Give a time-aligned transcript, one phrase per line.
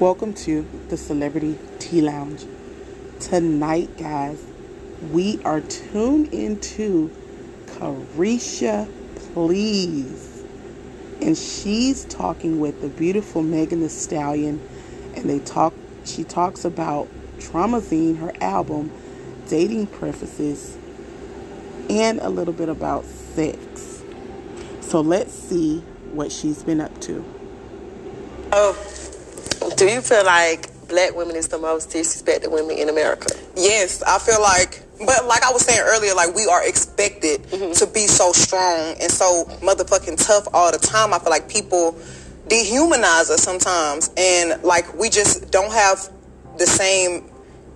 [0.00, 2.46] Welcome to the Celebrity Tea Lounge.
[3.18, 4.42] Tonight, guys,
[5.10, 7.10] we are tuned into
[7.66, 8.90] Caresha
[9.34, 10.42] Please.
[11.20, 14.66] And she's talking with the beautiful Megan Thee Stallion.
[15.16, 15.74] And they talk
[16.06, 17.06] she talks about
[17.36, 18.90] Traumazine, her album,
[19.50, 20.78] dating prefaces,
[21.90, 24.02] and a little bit about sex.
[24.80, 25.80] So let's see
[26.14, 27.22] what she's been up to.
[28.50, 28.72] Oh,
[29.76, 33.28] do you feel like black women is the most disrespected women in America?
[33.56, 37.72] Yes, I feel like, but like I was saying earlier, like we are expected Mm-hmm.
[37.72, 41.12] to be so strong and so motherfucking tough all the time.
[41.14, 41.92] I feel like people
[42.48, 46.10] dehumanize us sometimes, and like we just don't have
[46.58, 47.30] the same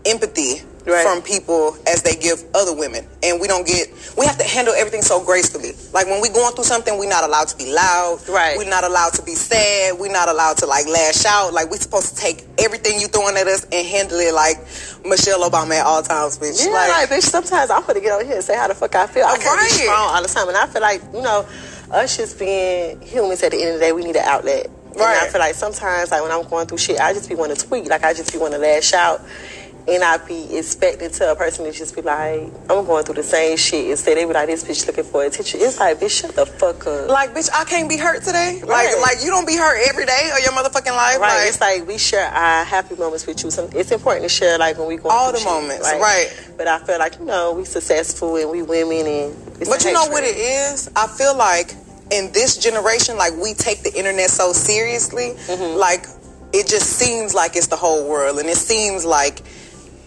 [0.04, 1.02] empathy Right.
[1.06, 3.88] from people as they give other women, and we don't get.
[4.18, 5.72] We have to handle everything so gracefully.
[5.92, 8.20] Like when we going through something, we're not allowed to be loud.
[8.28, 8.58] Right.
[8.58, 9.98] We're not allowed to be sad.
[9.98, 11.54] We're not allowed to like lash out.
[11.54, 14.58] Like we're supposed to take everything you throwing at us and handle it like
[15.06, 16.62] Michelle Obama at all times, bitch.
[16.64, 19.06] Yeah, like, bitch, sometimes I'm gonna get on here and say how the fuck I
[19.06, 19.24] feel.
[19.24, 19.70] I can't Right.
[19.70, 20.48] be strong all the time.
[20.48, 21.46] And I feel like, you know,
[21.92, 24.68] us just being humans at the end of the day, we need an outlet.
[24.94, 27.56] And I feel like sometimes, like when I'm going through shit, I just be want
[27.56, 27.88] to tweet.
[27.88, 29.20] Like I just be want to lash out.
[29.86, 33.22] And I be expecting to a person to just be like, I'm going through the
[33.22, 33.90] same shit.
[33.90, 35.60] Instead, they be like, this bitch looking for attention.
[35.60, 37.10] It's like, bitch, shut the fuck up.
[37.10, 38.60] Like, bitch, I can't be hurt today.
[38.62, 38.98] Like, Right.
[39.02, 41.18] like you don't be hurt every day of your motherfucking life.
[41.20, 43.50] Right, Like, it's like we share our happy moments with you.
[43.50, 46.30] So it's important to share like when we go All the shit, moments, right.
[46.56, 49.36] But I feel like you know we successful and we women and.
[49.60, 50.90] It's but you know what it is?
[50.96, 51.74] I feel like
[52.10, 55.34] in this generation, like we take the internet so seriously.
[55.46, 55.76] Mm-hmm.
[55.78, 56.06] Like,
[56.54, 59.42] it just seems like it's the whole world, and it seems like.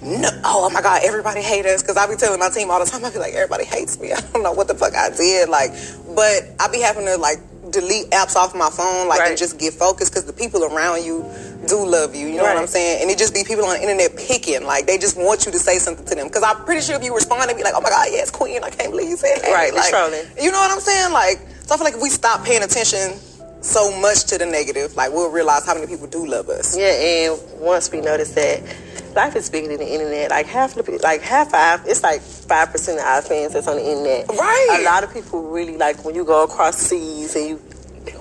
[0.02, 1.02] No, oh my God!
[1.04, 3.04] Everybody hate us because I be telling my team all the time.
[3.04, 4.14] I be like, everybody hates me.
[4.14, 5.50] I don't know what the fuck I did.
[5.50, 5.72] Like,
[6.16, 7.40] but I be having to like
[7.72, 9.30] delete apps off my phone, like, Right.
[9.30, 11.26] and just get focused because the people around you
[11.68, 12.28] do love you.
[12.28, 13.02] You know what I'm saying?
[13.02, 15.60] And it just be people on the internet picking, like they just want you to
[15.60, 16.28] say something to them.
[16.28, 18.64] Because I'm pretty sure if you respond and be like, "Oh my God, yes, Queen,
[18.64, 20.24] I can't believe you said that." Right, like, trolling.
[20.40, 21.12] You know what I'm saying?
[21.12, 23.20] Like, so I feel like if we stop paying attention
[23.62, 26.78] so much to the negative, like we'll realize how many people do love us.
[26.78, 26.86] Yeah,
[27.34, 28.62] and once we notice that
[29.16, 32.72] life is bigger than the internet, like half the like half our it's like five
[32.72, 34.28] percent of our fans that's on the internet.
[34.30, 34.80] Right.
[34.82, 37.62] A lot of people really like when you go across seas and you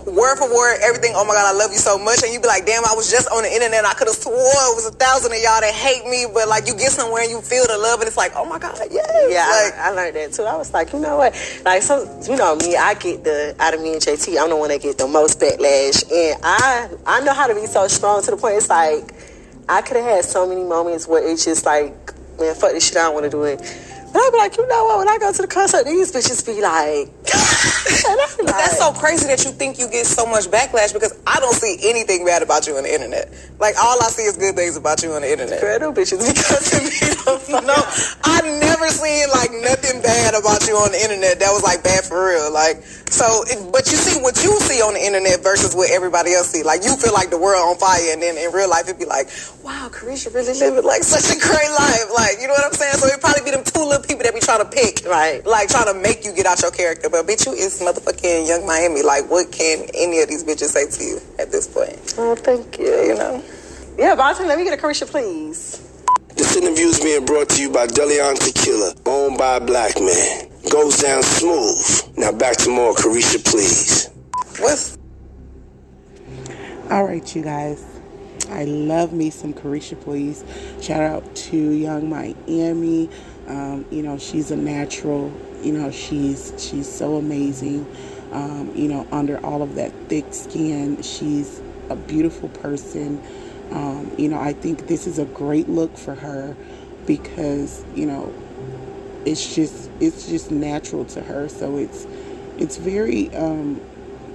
[0.07, 1.13] Word for word, everything.
[1.15, 3.11] Oh my God, I love you so much, and you be like, "Damn, I was
[3.11, 3.85] just on the internet.
[3.85, 6.67] I could have swore it was a thousand of y'all that hate me." But like,
[6.67, 9.07] you get somewhere and you feel the love, and it's like, "Oh my God, yes."
[9.29, 10.45] Yeah, Like, I, I learned that too.
[10.45, 11.35] I was like, you know what?
[11.65, 14.41] Like, so you know me, I get the out of me and JT.
[14.41, 17.66] I'm the one that get the most backlash, and I I know how to be
[17.66, 18.57] so strong to the point.
[18.57, 19.13] It's like
[19.68, 21.92] I could have had so many moments where it's just like,
[22.39, 22.97] man, fuck this shit.
[22.98, 23.59] I don't want to do it.
[24.13, 24.98] But I'd be like, you know what?
[24.98, 27.10] When I go to the concert, these bitches be like,
[28.38, 31.54] But that's so crazy that you think you get so much backlash because I don't
[31.54, 33.33] see anything bad about you on the internet.
[33.59, 35.60] Like all I see is good things about you on the internet.
[35.60, 37.74] girl, bitches because cussing me No.
[38.22, 42.04] I never seen like nothing bad about you on the internet that was like bad
[42.04, 42.53] for real.
[42.53, 46.34] Like so, it, but you see what you see on the internet versus what everybody
[46.34, 46.62] else see.
[46.62, 49.06] Like you feel like the world on fire, and then in real life it'd be
[49.06, 49.30] like,
[49.62, 52.06] wow, Caresha really living like such a great life.
[52.15, 52.94] Like you know what I'm saying?
[52.98, 55.44] So it'd probably be them two little people that be trying to pick, Right.
[55.47, 57.09] Like trying to make you get out your character.
[57.10, 59.03] But bitch, you is motherfucking Yung Miami.
[59.03, 62.15] Like, what can any of these bitches say to you at this point?
[62.19, 62.87] Oh, thank you.
[62.87, 63.43] You know.
[63.99, 65.83] Yeah, Bonton, let me get a Caresha, please.
[66.37, 70.49] This interview is being brought to you by Deleon Tequila, owned by a black man.
[70.71, 72.19] Goes down smooth.
[72.19, 74.11] Now back to more Caresha, please.
[74.61, 74.99] What's
[76.91, 77.84] All right, you guys.
[78.51, 80.45] I love me some Caresha, please.
[80.81, 83.09] Shout out to Yung Miami.
[83.48, 85.33] Um, you know, she's a natural.
[85.63, 87.87] You know, she's she's so amazing.
[88.33, 93.22] Um, you know, under all of that thick skin, she's a beautiful person.
[93.71, 96.57] Um, you know, I think this is a great look for her
[97.07, 98.33] because you know
[99.25, 101.48] it's just it's just natural to her.
[101.48, 102.07] So it's
[102.59, 103.81] it's very um,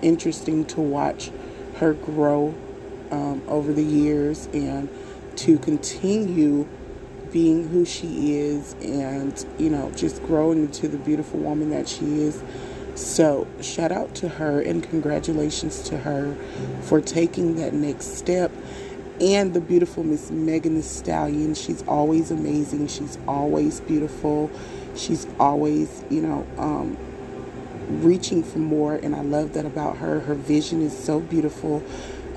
[0.02, 1.31] interesting to watch
[1.75, 2.54] her grow
[3.12, 4.90] um, over the years and
[5.38, 6.68] to continue
[7.31, 12.06] being who she is and you know just growing into the beautiful woman that she
[12.24, 12.42] is.
[12.95, 16.36] So shout out to her and congratulations to her
[16.83, 18.51] for taking that next step.
[19.22, 22.88] And the beautiful miss megan stallion she's always amazing.
[22.88, 24.51] She's always beautiful.
[24.95, 26.98] She's always you know um,
[27.89, 30.22] reaching for more and i love that about her.
[30.22, 31.84] Her vision is so beautiful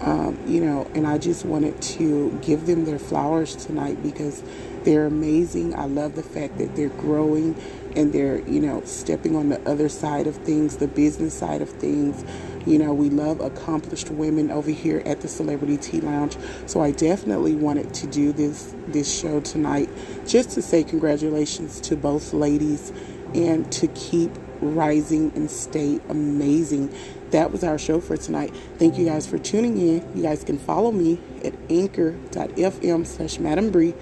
[0.05, 4.43] um, you know and i just wanted to give them their flowers tonight because
[4.85, 5.75] they're amazing.
[5.75, 7.57] I love the fact that they're growing
[7.97, 11.71] and they're you know stepping on the other side of things the business side of
[11.71, 12.25] things.
[12.67, 16.37] You know we love accomplished women over here at the celebrity tea lounge.
[16.67, 19.89] So i definitely wanted to do this this show tonight
[20.27, 22.93] just to say congratulations to both ladies
[23.35, 24.31] and to keep
[24.61, 26.95] rising and stay amazing.
[27.31, 28.55] That was our show for tonight.
[28.79, 30.17] Thank you guys for tuning in.
[30.17, 33.95] You guys can follow me at anchor.fm slash Madam Bree.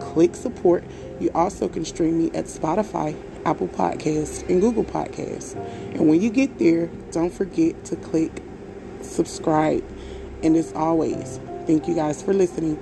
[0.00, 0.84] Click support.
[1.20, 5.54] You also can stream me at Spotify, Apple Podcasts, and Google Podcasts.
[5.94, 8.42] And when you get there, don't forget to click
[9.02, 9.84] subscribe.
[10.42, 12.78] And as always, thank you guys for listening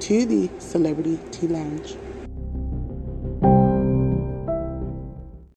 [0.00, 1.96] to the Celebrity Tea Lounge.